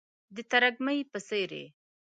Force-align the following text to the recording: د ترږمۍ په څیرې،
د 0.35 0.37
ترږمۍ 0.51 0.99
په 1.11 1.17
څیرې، 1.27 1.63